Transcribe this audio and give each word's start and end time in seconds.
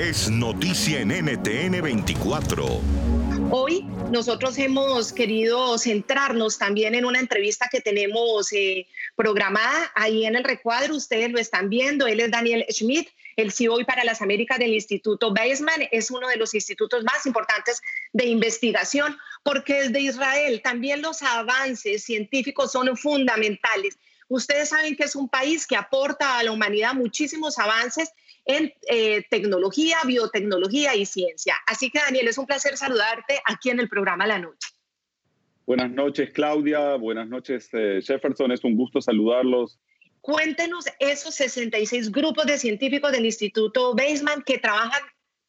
es 0.00 0.30
noticia 0.30 1.00
en 1.00 1.08
NTN 1.10 1.82
24. 1.82 2.80
Hoy 3.50 3.82
nosotros 4.10 4.56
hemos 4.56 5.12
querido 5.12 5.76
centrarnos 5.76 6.56
también 6.56 6.94
en 6.94 7.04
una 7.04 7.20
entrevista 7.20 7.68
que 7.70 7.82
tenemos 7.82 8.50
eh, 8.54 8.86
programada 9.14 9.92
ahí 9.94 10.24
en 10.24 10.36
el 10.36 10.44
recuadro. 10.44 10.96
Ustedes 10.96 11.30
lo 11.30 11.38
están 11.38 11.68
viendo. 11.68 12.06
Él 12.06 12.20
es 12.20 12.30
Daniel 12.30 12.64
Schmidt, 12.70 13.10
el 13.36 13.52
CEO 13.52 13.84
para 13.86 14.02
las 14.02 14.22
Américas 14.22 14.58
del 14.58 14.72
Instituto 14.72 15.34
Weizmann. 15.34 15.86
Es 15.92 16.10
uno 16.10 16.28
de 16.28 16.36
los 16.36 16.54
institutos 16.54 17.04
más 17.04 17.26
importantes 17.26 17.82
de 18.14 18.24
investigación 18.24 19.18
porque 19.42 19.82
desde 19.82 20.00
Israel 20.00 20.62
también 20.64 21.02
los 21.02 21.20
avances 21.22 22.04
científicos 22.04 22.72
son 22.72 22.96
fundamentales. 22.96 23.98
Ustedes 24.28 24.70
saben 24.70 24.96
que 24.96 25.04
es 25.04 25.14
un 25.14 25.28
país 25.28 25.66
que 25.66 25.76
aporta 25.76 26.38
a 26.38 26.42
la 26.42 26.52
humanidad 26.52 26.94
muchísimos 26.94 27.58
avances 27.58 28.10
en 28.44 28.72
eh, 28.88 29.24
tecnología, 29.30 29.98
biotecnología 30.06 30.94
y 30.94 31.06
ciencia. 31.06 31.56
Así 31.66 31.90
que 31.90 31.98
Daniel, 31.98 32.28
es 32.28 32.38
un 32.38 32.46
placer 32.46 32.76
saludarte 32.76 33.40
aquí 33.44 33.70
en 33.70 33.80
el 33.80 33.88
programa 33.88 34.26
La 34.26 34.38
Noche. 34.38 34.68
Buenas 35.66 35.90
noches, 35.90 36.30
Claudia. 36.32 36.96
Buenas 36.96 37.28
noches, 37.28 37.68
eh, 37.72 38.00
Jefferson. 38.02 38.50
Es 38.50 38.64
un 38.64 38.76
gusto 38.76 39.00
saludarlos. 39.00 39.78
Cuéntenos 40.20 40.84
esos 40.98 41.34
66 41.36 42.10
grupos 42.10 42.46
de 42.46 42.58
científicos 42.58 43.12
del 43.12 43.24
Instituto 43.24 43.92
Weizmann 43.92 44.42
que 44.42 44.58
trabajan 44.58 45.02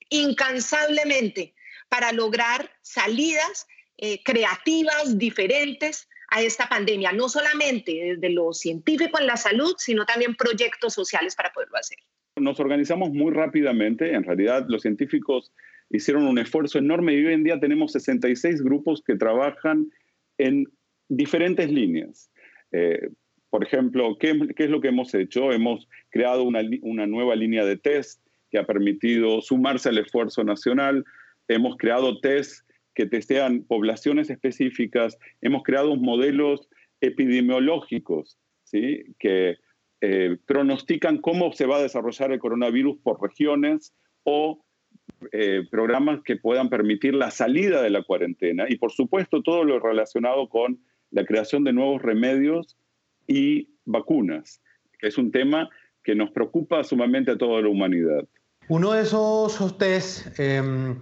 incansablemente 0.09 1.55
para 1.89 2.11
lograr 2.11 2.69
salidas 2.81 3.67
eh, 3.97 4.21
creativas, 4.23 5.17
diferentes 5.17 6.07
a 6.29 6.41
esta 6.41 6.69
pandemia, 6.69 7.11
no 7.11 7.27
solamente 7.27 7.91
desde 7.91 8.29
lo 8.29 8.53
científico 8.53 9.19
en 9.19 9.27
la 9.27 9.35
salud, 9.35 9.75
sino 9.77 10.05
también 10.05 10.35
proyectos 10.35 10.93
sociales 10.93 11.35
para 11.35 11.51
poderlo 11.51 11.77
hacer. 11.77 11.97
Nos 12.41 12.59
organizamos 12.59 13.11
muy 13.11 13.31
rápidamente, 13.31 14.13
en 14.13 14.23
realidad 14.23 14.65
los 14.67 14.81
científicos 14.81 15.53
hicieron 15.89 16.25
un 16.25 16.39
esfuerzo 16.39 16.79
enorme 16.79 17.13
y 17.13 17.25
hoy 17.25 17.33
en 17.33 17.43
día 17.43 17.59
tenemos 17.59 17.91
66 17.91 18.63
grupos 18.63 19.03
que 19.05 19.15
trabajan 19.15 19.91
en 20.37 20.65
diferentes 21.07 21.71
líneas. 21.71 22.31
Eh, 22.71 23.09
por 23.49 23.63
ejemplo, 23.63 24.17
¿qué, 24.17 24.33
es 24.57 24.69
lo 24.69 24.81
que 24.81 24.87
hemos 24.87 25.13
hecho? 25.13 25.51
Hemos 25.51 25.87
creado 26.09 26.43
una, 26.43 26.61
una 26.81 27.05
nueva 27.05 27.35
línea 27.35 27.65
de 27.65 27.77
test 27.77 28.25
que 28.49 28.57
ha 28.57 28.65
permitido 28.65 29.41
sumarse 29.41 29.89
al 29.89 29.97
esfuerzo 29.97 30.43
nacional. 30.43 31.05
Hemos 31.47 31.75
creado 31.77 32.19
test 32.21 32.65
que 32.95 33.05
testean 33.05 33.63
poblaciones 33.63 34.29
específicas. 34.29 35.17
Hemos 35.41 35.63
creado 35.63 35.95
modelos 35.95 36.69
epidemiológicos 37.01 38.39
¿sí? 38.63 39.03
que 39.19 39.57
eh, 40.03 40.37
pronostican 40.47 41.19
cómo 41.19 41.53
se 41.53 41.67
va 41.67 41.77
a 41.77 41.81
desarrollar 41.81 42.31
el 42.31 42.39
coronavirus 42.39 42.97
por 43.03 43.21
regiones 43.21 43.93
o 44.23 44.65
eh, 45.31 45.61
programas 45.69 46.21
que 46.23 46.37
puedan 46.37 46.69
permitir 46.69 47.13
la 47.13 47.29
salida 47.29 47.83
de 47.83 47.91
la 47.91 48.01
cuarentena 48.01 48.65
y 48.67 48.77
por 48.77 48.91
supuesto 48.91 49.43
todo 49.43 49.63
lo 49.63 49.79
relacionado 49.79 50.49
con 50.49 50.79
la 51.11 51.23
creación 51.23 51.63
de 51.63 51.73
nuevos 51.73 52.01
remedios 52.01 52.77
y 53.27 53.69
vacunas, 53.85 54.61
que 54.97 55.07
es 55.07 55.19
un 55.19 55.31
tema 55.31 55.69
que 56.03 56.15
nos 56.15 56.31
preocupa 56.31 56.83
sumamente 56.83 57.29
a 57.29 57.37
toda 57.37 57.61
la 57.61 57.69
humanidad. 57.69 58.27
Uno 58.69 58.93
de 58.93 59.03
esos 59.03 59.77
test, 59.77 60.39
em, 60.39 60.97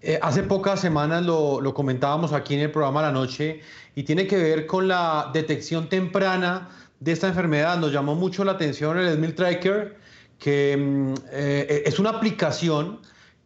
eh, 0.00 0.18
hace 0.22 0.42
pocas 0.42 0.80
semanas 0.80 1.26
lo, 1.26 1.60
lo, 1.60 1.74
comentábamos 1.74 2.32
aquí 2.32 2.54
en 2.54 2.60
el 2.60 2.70
programa 2.70 3.02
La 3.02 3.12
Noche 3.12 3.60
y 3.94 4.04
tiene 4.04 4.26
que 4.26 4.38
ver 4.38 4.64
con 4.64 4.88
la 4.88 5.30
detección 5.34 5.90
temprana 5.90 6.70
de 7.00 7.12
esta 7.12 7.28
enfermedad. 7.28 7.78
Nos 7.78 7.92
llamó 7.92 8.14
mucho 8.14 8.44
la 8.44 8.52
atención 8.52 8.98
el 8.98 9.14
Smith 9.14 9.34
Tracker, 9.34 9.96
que 10.38 10.76
mm, 10.76 11.14
eh, 11.32 11.82
es 11.86 11.98
una 11.98 12.10
aplicación 12.10 13.00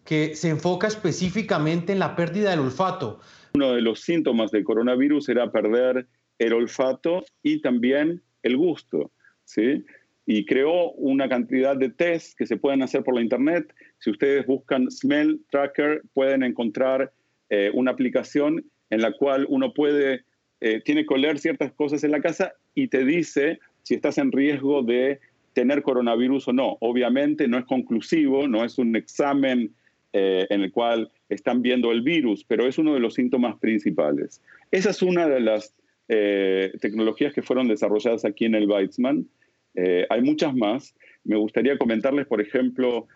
que 0.04 0.34
se 0.34 0.48
enfoca 0.48 0.86
específicamente 0.86 1.92
en 1.92 1.98
la 1.98 2.16
pérdida 2.16 2.50
del 2.50 2.60
olfato. 2.60 3.20
Uno 3.54 3.72
de 3.72 3.82
los 3.82 4.00
síntomas 4.00 4.50
del 4.50 4.64
coronavirus 4.64 5.28
era 5.28 5.50
perder 5.52 6.06
el 6.38 6.52
olfato 6.52 7.24
y 7.42 7.60
también 7.60 8.22
el 8.42 8.56
gusto, 8.56 9.12
¿sí? 9.44 9.84
Y 10.26 10.44
creó 10.44 10.92
una 10.92 11.28
cantidad 11.28 11.76
de 11.76 11.90
tests 11.90 12.34
que 12.34 12.46
se 12.46 12.56
pueden 12.56 12.82
hacer 12.82 13.04
por 13.04 13.14
la 13.14 13.20
internet. 13.20 13.72
Si 13.98 14.10
ustedes 14.10 14.46
buscan 14.46 14.90
Smell 14.90 15.40
Tracker, 15.50 16.02
pueden 16.14 16.42
encontrar 16.42 17.12
eh, 17.50 17.70
una 17.74 17.90
aplicación 17.90 18.64
en 18.90 19.02
la 19.02 19.12
cual 19.12 19.46
uno 19.48 19.72
puede, 19.72 20.24
eh, 20.60 20.80
tiene 20.84 21.04
que 21.06 21.14
oler 21.14 21.38
ciertas 21.38 21.72
cosas 21.72 22.04
en 22.04 22.12
la 22.12 22.20
casa 22.20 22.54
y 22.74 22.88
te 22.88 23.04
dice 23.04 23.60
si 23.82 23.94
estás 23.94 24.18
en 24.18 24.32
riesgo 24.32 24.82
de 24.82 25.20
tener 25.52 25.82
coronavirus 25.82 26.48
o 26.48 26.52
no. 26.52 26.76
Obviamente 26.80 27.48
no 27.48 27.58
es 27.58 27.64
conclusivo, 27.64 28.48
no 28.48 28.64
es 28.64 28.78
un 28.78 28.96
examen 28.96 29.72
eh, 30.12 30.46
en 30.50 30.62
el 30.62 30.72
cual 30.72 31.10
están 31.28 31.62
viendo 31.62 31.90
el 31.90 32.02
virus, 32.02 32.44
pero 32.44 32.66
es 32.66 32.78
uno 32.78 32.94
de 32.94 33.00
los 33.00 33.14
síntomas 33.14 33.58
principales. 33.58 34.42
Esa 34.70 34.90
es 34.90 35.02
una 35.02 35.28
de 35.28 35.40
las 35.40 35.74
eh, 36.08 36.72
tecnologías 36.80 37.32
que 37.32 37.42
fueron 37.42 37.68
desarrolladas 37.68 38.24
aquí 38.24 38.44
en 38.44 38.54
el 38.54 38.68
Weizmann. 38.68 39.28
Eh, 39.74 40.06
hay 40.10 40.22
muchas 40.22 40.54
más. 40.54 40.94
Me 41.24 41.36
gustaría 41.36 41.78
comentarles, 41.78 42.26
por 42.26 42.40
ejemplo, 42.40 43.06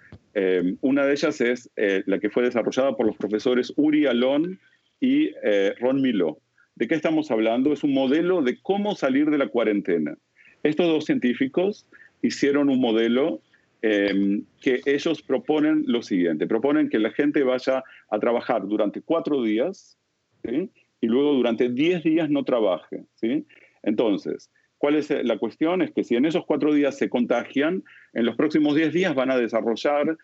una 0.83 1.07
de 1.07 1.13
ellas 1.13 1.41
es 1.41 1.71
la 1.77 2.19
que 2.19 2.29
fue 2.29 2.43
desarrollada 2.43 2.95
por 2.95 3.07
los 3.07 3.17
profesores 3.17 3.73
Uri 3.75 4.05
Alon 4.05 4.61
y 5.01 5.31
Ron 5.81 6.03
Milo. 6.03 6.39
¿De 6.77 6.87
qué 6.87 6.95
estamos 6.95 7.31
hablando? 7.31 7.73
Es 7.73 7.83
un 7.83 7.95
modelo 7.95 8.43
de 8.43 8.61
cómo 8.61 8.95
salir 8.95 9.31
de 9.31 9.39
la 9.39 9.49
cuarentena. 9.49 10.17
Estos 10.63 10.87
dos 10.87 11.07
científicos 11.07 11.89
hicieron 12.21 12.69
un 12.69 12.81
modelo 12.81 13.41
em, 13.81 14.45
que 14.61 14.83
ellos 14.85 15.23
proponen 15.23 15.85
lo 15.87 16.03
siguiente, 16.03 16.47
proponen 16.47 16.91
que 16.91 16.99
la 16.99 17.13
gente 17.13 17.43
vaya 17.45 17.83
a 18.11 18.19
trabajar 18.19 18.67
durante 18.69 19.01
cuatro 19.01 19.43
días 19.43 19.99
y 21.01 21.07
luego 21.07 21.33
durante 21.33 21.71
diez 21.71 22.05
días 22.05 22.29
no 22.29 22.45
trabaje. 22.45 23.05
¿sí? 23.15 23.47
Entonces, 23.83 24.51
¿cuál 24.77 24.97
es 24.97 25.11
la 25.11 25.39
cuestión? 25.39 25.81
Es 25.81 25.93
que 25.93 26.05
si 26.05 26.15
en 26.15 26.27
esos 26.27 26.45
cuatro 26.45 26.75
días 26.75 26.99
se 26.99 27.09
contagian, 27.09 27.85
en 28.13 28.27
los 28.27 28.37
próximos 28.37 28.75
diez 28.75 28.93
días 28.93 29.15
van 29.15 29.31
a 29.31 29.39
desarrollar 29.39 30.19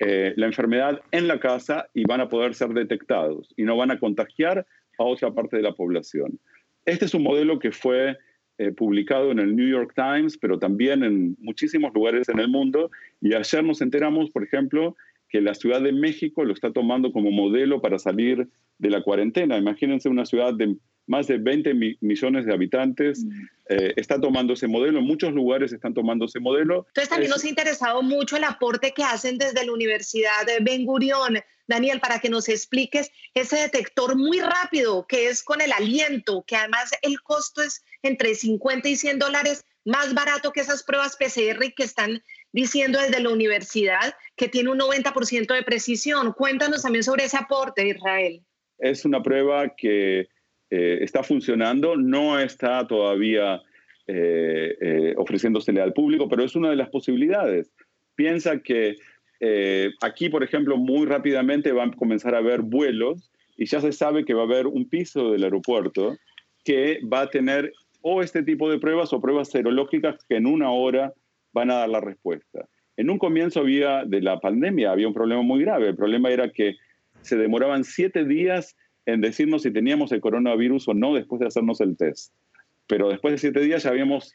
eh, 0.00 0.34
la 0.36 0.46
enfermedad 0.46 1.00
en 1.12 1.28
la 1.28 1.40
casa 1.40 1.88
y 1.94 2.04
van 2.04 2.20
a 2.20 2.28
poder 2.28 2.54
ser 2.54 2.70
detectados 2.70 3.54
y 3.56 3.62
no 3.62 3.76
van 3.76 3.90
a 3.90 3.98
contagiar 3.98 4.66
a 4.98 5.04
otra 5.04 5.32
parte 5.32 5.56
de 5.56 5.62
la 5.62 5.72
población. 5.72 6.38
Este 6.84 7.06
es 7.06 7.14
un 7.14 7.22
modelo 7.22 7.58
que 7.58 7.72
fue 7.72 8.16
eh, 8.58 8.70
publicado 8.72 9.32
en 9.32 9.40
el 9.40 9.56
New 9.56 9.68
York 9.68 9.94
Times, 9.94 10.38
pero 10.38 10.58
también 10.58 11.02
en 11.02 11.36
muchísimos 11.40 11.92
lugares 11.94 12.28
en 12.28 12.38
el 12.38 12.48
mundo. 12.48 12.90
Y 13.20 13.34
ayer 13.34 13.64
nos 13.64 13.80
enteramos, 13.80 14.30
por 14.30 14.44
ejemplo, 14.44 14.96
que 15.28 15.40
la 15.40 15.54
Ciudad 15.54 15.82
de 15.82 15.92
México 15.92 16.44
lo 16.44 16.52
está 16.52 16.72
tomando 16.72 17.10
como 17.10 17.30
modelo 17.32 17.80
para 17.80 17.98
salir 17.98 18.48
de 18.78 18.90
la 18.90 19.02
cuarentena. 19.02 19.58
Imagínense 19.58 20.08
una 20.08 20.24
ciudad 20.24 20.54
de 20.54 20.76
más 21.06 21.26
de 21.26 21.38
20 21.38 21.74
millones 22.00 22.46
de 22.46 22.52
habitantes, 22.52 23.24
mm. 23.24 23.46
eh, 23.68 23.92
está 23.96 24.20
tomando 24.20 24.54
ese 24.54 24.66
modelo, 24.66 24.98
en 24.98 25.06
muchos 25.06 25.32
lugares 25.32 25.72
están 25.72 25.94
tomando 25.94 26.24
ese 26.24 26.40
modelo. 26.40 26.86
Entonces 26.88 27.08
también 27.08 27.30
nos 27.30 27.44
ha 27.44 27.48
interesado 27.48 28.02
mucho 28.02 28.36
el 28.36 28.44
aporte 28.44 28.92
que 28.92 29.04
hacen 29.04 29.38
desde 29.38 29.64
la 29.64 29.72
Universidad 29.72 30.46
de 30.46 30.58
Ben 30.60 30.84
Gurion, 30.84 31.38
Daniel, 31.66 32.00
para 32.00 32.18
que 32.18 32.28
nos 32.28 32.48
expliques 32.48 33.10
ese 33.34 33.56
detector 33.56 34.16
muy 34.16 34.40
rápido 34.40 35.06
que 35.06 35.28
es 35.28 35.42
con 35.42 35.60
el 35.60 35.72
aliento, 35.72 36.44
que 36.46 36.56
además 36.56 36.90
el 37.02 37.20
costo 37.22 37.62
es 37.62 37.84
entre 38.02 38.34
50 38.34 38.88
y 38.88 38.96
100 38.96 39.18
dólares 39.18 39.64
más 39.84 40.14
barato 40.14 40.52
que 40.52 40.60
esas 40.60 40.82
pruebas 40.82 41.16
PCR 41.16 41.72
que 41.74 41.84
están 41.84 42.22
diciendo 42.52 42.98
desde 43.00 43.20
la 43.20 43.30
universidad 43.30 44.14
que 44.36 44.48
tiene 44.48 44.70
un 44.70 44.78
90% 44.78 45.54
de 45.54 45.62
precisión. 45.62 46.32
Cuéntanos 46.32 46.82
también 46.82 47.02
sobre 47.02 47.24
ese 47.24 47.36
aporte, 47.36 47.86
Israel. 47.86 48.42
Es 48.78 49.04
una 49.04 49.22
prueba 49.22 49.74
que 49.76 50.28
eh, 50.76 51.04
está 51.04 51.22
funcionando, 51.22 51.94
no 51.94 52.36
está 52.40 52.84
todavía 52.84 53.62
eh, 54.08 54.76
eh, 54.80 55.14
ofreciéndosele 55.16 55.80
al 55.80 55.92
público, 55.92 56.28
pero 56.28 56.42
es 56.42 56.56
una 56.56 56.68
de 56.68 56.74
las 56.74 56.88
posibilidades. 56.88 57.70
Piensa 58.16 58.60
que 58.60 58.96
aquí, 60.00 60.30
por 60.30 60.42
ejemplo, 60.42 60.78
muy 60.78 61.06
rápidamente 61.06 61.70
van 61.70 61.90
a 61.90 61.96
comenzar 61.96 62.34
a 62.34 62.38
haber 62.38 62.62
vuelos 62.62 63.30
y 63.56 63.66
ya 63.66 63.80
se 63.80 63.92
sabe 63.92 64.24
que 64.24 64.34
va 64.34 64.42
a 64.42 64.46
haber 64.46 64.66
un 64.66 64.88
piso 64.88 65.30
del 65.30 65.44
aeropuerto 65.44 66.16
que 66.64 66.98
va 67.12 67.20
a 67.20 67.30
tener 67.30 67.72
o 68.00 68.22
este 68.22 68.42
tipo 68.42 68.70
de 68.70 68.78
pruebas 68.78 69.12
o 69.12 69.20
pruebas 69.20 69.50
serológicas 69.50 70.16
que 70.28 70.36
en 70.36 70.46
una 70.46 70.70
hora 70.70 71.12
van 71.52 71.70
a 71.70 71.74
dar 71.74 71.88
la 71.90 72.00
respuesta. 72.00 72.66
En 72.96 73.10
un 73.10 73.18
comienzo 73.18 73.60
había 73.60 74.04
de 74.04 74.22
la 74.22 74.40
pandemia 74.40 74.90
había 74.90 75.08
un 75.08 75.14
problema 75.14 75.42
muy 75.42 75.60
grave. 75.62 75.88
El 75.88 75.96
problema 75.96 76.30
era 76.30 76.48
que 76.48 76.76
se 77.20 77.36
demoraban 77.36 77.84
siete 77.84 78.24
días 78.24 78.74
en 79.06 79.20
decirnos 79.20 79.62
si 79.62 79.70
teníamos 79.70 80.12
el 80.12 80.20
coronavirus 80.20 80.88
o 80.88 80.94
no 80.94 81.14
después 81.14 81.40
de 81.40 81.46
hacernos 81.46 81.80
el 81.80 81.96
test. 81.96 82.32
Pero 82.86 83.08
después 83.08 83.32
de 83.32 83.38
siete 83.38 83.60
días 83.60 83.82
ya 83.82 83.90
habíamos 83.90 84.34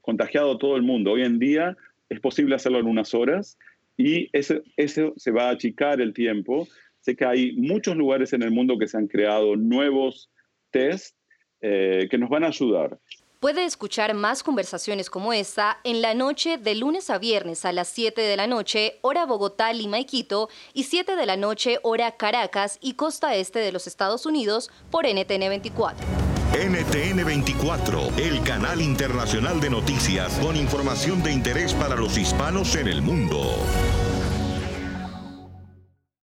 contagiado 0.00 0.52
a 0.52 0.58
todo 0.58 0.76
el 0.76 0.82
mundo. 0.82 1.12
Hoy 1.12 1.22
en 1.22 1.38
día 1.38 1.76
es 2.08 2.20
posible 2.20 2.54
hacerlo 2.54 2.78
en 2.78 2.86
unas 2.86 3.14
horas 3.14 3.58
y 3.96 4.28
eso, 4.32 4.60
eso 4.76 5.12
se 5.16 5.30
va 5.30 5.48
a 5.48 5.52
achicar 5.52 6.00
el 6.00 6.12
tiempo. 6.12 6.66
Sé 7.00 7.16
que 7.16 7.24
hay 7.24 7.52
muchos 7.56 7.96
lugares 7.96 8.32
en 8.32 8.42
el 8.42 8.50
mundo 8.50 8.78
que 8.78 8.88
se 8.88 8.96
han 8.96 9.06
creado 9.06 9.56
nuevos 9.56 10.30
test 10.70 11.16
eh, 11.60 12.08
que 12.10 12.18
nos 12.18 12.30
van 12.30 12.44
a 12.44 12.48
ayudar. 12.48 12.98
Puede 13.40 13.64
escuchar 13.64 14.12
más 14.12 14.42
conversaciones 14.42 15.08
como 15.08 15.32
esta 15.32 15.78
en 15.82 16.02
la 16.02 16.12
noche 16.12 16.58
de 16.58 16.74
lunes 16.74 17.08
a 17.08 17.16
viernes 17.16 17.64
a 17.64 17.72
las 17.72 17.88
7 17.88 18.20
de 18.20 18.36
la 18.36 18.46
noche, 18.46 18.98
hora 19.00 19.24
Bogotá, 19.24 19.72
Lima 19.72 19.98
y 19.98 20.04
Quito, 20.04 20.50
y 20.74 20.84
7 20.84 21.16
de 21.16 21.24
la 21.24 21.38
noche, 21.38 21.78
hora 21.82 22.18
Caracas 22.18 22.76
y 22.82 22.96
costa 22.96 23.34
este 23.34 23.60
de 23.60 23.72
los 23.72 23.86
Estados 23.86 24.26
Unidos 24.26 24.70
por 24.90 25.06
NTN 25.06 25.48
24. 25.48 26.06
NTN 26.52 27.24
24, 27.24 28.08
el 28.18 28.42
canal 28.42 28.82
internacional 28.82 29.58
de 29.58 29.70
noticias 29.70 30.38
con 30.40 30.54
información 30.54 31.22
de 31.22 31.32
interés 31.32 31.72
para 31.72 31.96
los 31.96 32.18
hispanos 32.18 32.74
en 32.74 32.88
el 32.88 33.00
mundo. 33.00 33.40